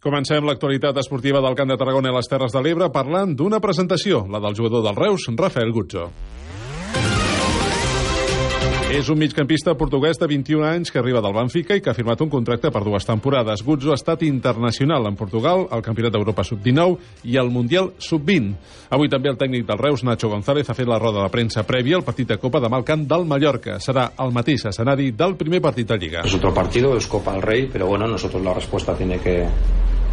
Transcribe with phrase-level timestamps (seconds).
[0.00, 4.22] Comencem l'actualitat esportiva del Camp de Tarragona i les Terres de l'Ebre parlant d'una presentació,
[4.32, 6.06] la del jugador del Reus, Rafael Gutzo.
[8.90, 12.24] És un migcampista portuguès de 21 anys que arriba del Benfica i que ha firmat
[12.24, 13.60] un contracte per dues temporades.
[13.62, 18.56] Gutzo ha estat internacional en Portugal, al Campionat d'Europa Sub-19 i al Mundial Sub-20.
[18.96, 22.00] Avui també el tècnic del Reus, Nacho González, ha fet la roda de premsa prèvia
[22.00, 23.76] al partit de Copa de Malcant del Mallorca.
[23.84, 26.24] Serà el mateix escenari del primer partit de Lliga.
[26.24, 29.46] Es otro partido, es Copa del Rey, pero bueno, nosotros la respuesta tiene que,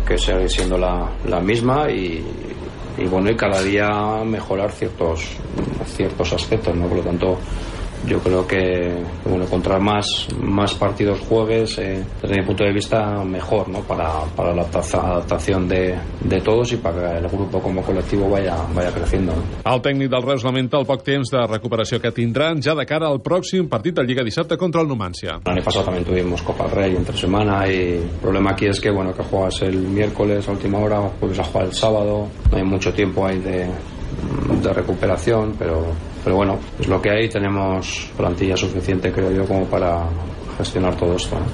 [0.07, 2.23] que sigue siendo la, la misma y,
[2.97, 5.25] y, bueno y cada día mejorar ciertos
[5.85, 7.37] ciertos aspectos no por lo tanto
[8.05, 8.93] yo creo que
[9.25, 14.21] bueno contra más más partidos jueves eh, desde mi punto de vista mejor no para,
[14.35, 18.91] para la adaptación de, de todos y para que el grupo como colectivo vaya, vaya
[18.91, 19.33] creciendo?
[19.65, 23.07] El tècnic del Reus lamenta el poc temps de recuperació que tindran ja de cara
[23.07, 25.39] al pròxim partit de Lliga dissabte contra el Numancia.
[25.45, 28.79] El año pasado también tuvimos Copa del Rey entre semana y el problema aquí es
[28.79, 32.57] que bueno que juegas el miércoles a última hora, vuelves a jugar el sábado, no
[32.57, 33.67] hay mucho tiempo ahí de,
[34.61, 35.85] de recuperación, pero,
[36.27, 40.09] pero bueno, es lo que hay, tenemos plantilla suficiente creo yo como para
[40.57, 41.39] gestionar todo esto.
[41.39, 41.45] ¿no?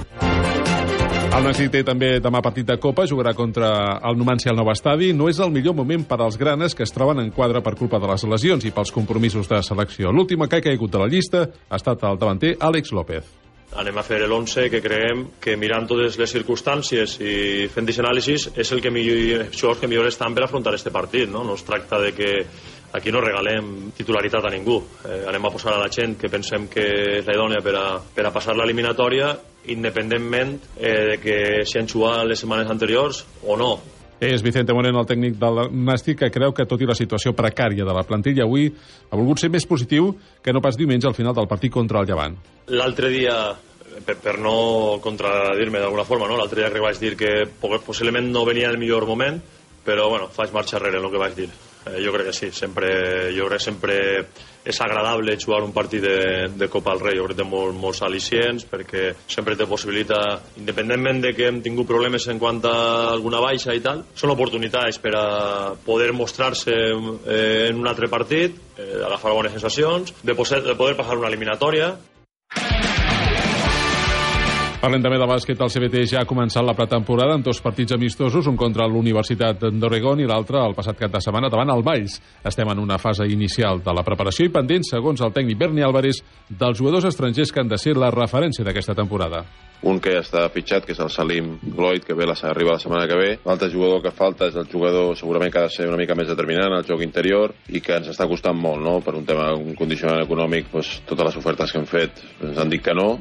[1.38, 3.70] El Nancy té també demà partit de Copa, jugarà contra
[4.10, 5.12] el Numancia al nou estadi.
[5.14, 8.02] No és el millor moment per als granes que es troben en quadre per culpa
[8.02, 10.10] de les lesions i pels compromisos de selecció.
[10.10, 13.30] L'última que ha caigut de la llista ha estat el davanter Àlex López.
[13.78, 17.34] Anem a fer l'11 que creiem que mirant totes les circumstàncies i
[17.74, 19.50] fent aquest anàlisi és el que millor,
[19.82, 21.30] que millor estan per afrontar este partit.
[21.30, 22.34] No, no es tracta de que
[22.94, 24.78] aquí no regalem titularitat a ningú.
[25.04, 26.86] Eh, anem a posar a la gent que pensem que
[27.20, 29.34] és la idònia per a, per a passar l'eliminatòria
[29.74, 33.74] independentment eh, de que s'hi han jugat les setmanes anteriors o no.
[34.24, 37.84] És Vicente Moreno, el tècnic del Nàstic, que creu que tot i la situació precària
[37.84, 40.14] de la plantilla avui ha volgut ser més positiu
[40.44, 42.38] que no pas diumenge al final del partit contra el Llevant.
[42.72, 43.36] L'altre dia,
[44.06, 46.40] per, per no contradir-me d'alguna forma, no?
[46.40, 47.34] l'altre dia que vaig dir que
[47.84, 49.42] possiblement no venia el millor moment,
[49.84, 51.52] però bueno, faig marxa enrere en el que vaig dir.
[51.86, 52.90] Eh, jo crec que sí, sempre,
[53.36, 53.98] jo crec que sempre
[54.64, 57.76] és agradable jugar un partit de, de Copa del Rei, jo crec que té molt,
[57.76, 62.78] molts al·licients perquè sempre té possibilitat, independentment de que hem tingut problemes en quant a
[63.12, 65.26] alguna baixa i tal, són oportunitats per a
[65.84, 70.96] poder mostrar-se eh, en un altre partit, eh, agafar bones sensacions, de, poder, de poder
[70.96, 71.94] passar una eliminatòria
[74.84, 75.62] Parlem també de bàsquet.
[75.64, 80.20] El CBT ja ha començat la pretemporada amb dos partits amistosos, un contra l'Universitat d'Oregon
[80.20, 82.18] i l'altre el passat cap de setmana davant el Valls.
[82.44, 86.20] Estem en una fase inicial de la preparació i pendent, segons el tècnic Berni Álvarez,
[86.50, 89.46] dels jugadors estrangers que han de ser la referència d'aquesta temporada.
[89.88, 92.84] Un que ja està fitxat, que és el Salim Gloyd, que ve la, arriba la
[92.84, 93.32] setmana que ve.
[93.48, 96.28] L'altre jugador que falta és el jugador segurament que ha de ser una mica més
[96.28, 99.00] determinant, el joc interior, i que ens està costant molt, no?
[99.00, 102.72] Per un tema, un condicionant econòmic, doncs, totes les ofertes que hem fet ens han
[102.72, 103.14] dit que no,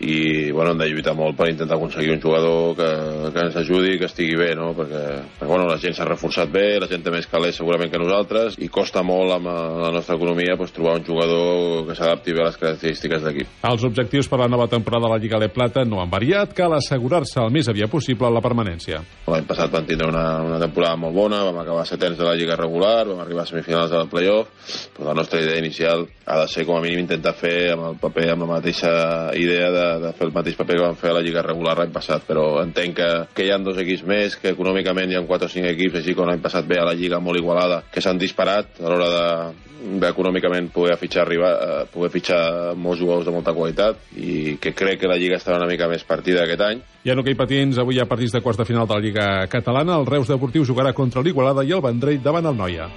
[0.00, 2.88] i bueno, hem de lluitar molt per intentar aconseguir un jugador que,
[3.34, 4.72] que ens ajudi i que estigui bé, no?
[4.74, 5.02] perquè,
[5.38, 8.58] perquè bueno, la gent s'ha reforçat bé, la gent té més calés segurament que nosaltres
[8.58, 12.48] i costa molt amb la nostra economia pues, trobar un jugador que s'adapti bé a
[12.48, 13.52] les característiques d'equip.
[13.70, 16.74] Els objectius per la nova temporada de la Lliga de Plata no han variat, cal
[16.74, 19.00] assegurar-se el més aviat possible la permanència.
[19.30, 22.58] L'any passat vam tindre una, una temporada molt bona, vam acabar setens de la Lliga
[22.58, 24.50] regular, vam arribar a semifinals del playoff,
[24.96, 27.98] però la nostra idea inicial ha de ser com a mínim intentar fer amb el
[28.02, 28.92] paper, amb la mateixa
[29.38, 31.92] idea de de fer el mateix paper que van fer a la Lliga regular l'any
[31.94, 35.50] passat, però entenc que, que hi ha dos equips més, que econòmicament hi ha 4
[35.50, 38.20] o 5 equips, així com l'any passat ve a la Lliga molt igualada, que s'han
[38.20, 39.28] disparat a l'hora de,
[40.08, 45.00] econòmicament poder fitxar, arribar, eh, poder fitxar molts jugadors de molta qualitat i que crec
[45.00, 46.80] que la Lliga estarà una mica més partida aquest any.
[47.04, 49.28] I en hoquei patins, avui hi ha partits de quarts de final de la Lliga
[49.52, 49.98] Catalana.
[50.00, 52.88] El Reus Deportiu jugarà contra l'Igualada i el Vendrell davant el Noia.